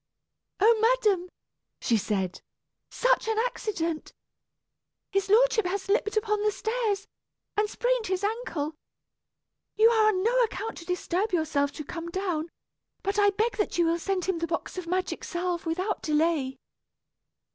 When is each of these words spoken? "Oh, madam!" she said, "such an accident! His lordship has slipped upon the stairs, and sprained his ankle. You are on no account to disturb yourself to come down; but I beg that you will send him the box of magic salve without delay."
"Oh, 0.59 0.79
madam!" 0.81 1.29
she 1.79 1.95
said, 1.95 2.41
"such 2.89 3.27
an 3.27 3.37
accident! 3.37 4.13
His 5.11 5.29
lordship 5.29 5.67
has 5.67 5.83
slipped 5.83 6.17
upon 6.17 6.41
the 6.41 6.51
stairs, 6.51 7.07
and 7.55 7.69
sprained 7.69 8.07
his 8.07 8.23
ankle. 8.23 8.73
You 9.75 9.91
are 9.91 10.07
on 10.07 10.23
no 10.23 10.35
account 10.41 10.79
to 10.79 10.85
disturb 10.85 11.31
yourself 11.33 11.71
to 11.73 11.83
come 11.83 12.09
down; 12.09 12.49
but 13.03 13.19
I 13.19 13.29
beg 13.29 13.57
that 13.57 13.77
you 13.77 13.85
will 13.85 13.99
send 13.99 14.25
him 14.25 14.39
the 14.39 14.47
box 14.47 14.75
of 14.75 14.87
magic 14.87 15.23
salve 15.23 15.67
without 15.67 16.01
delay." 16.01 16.57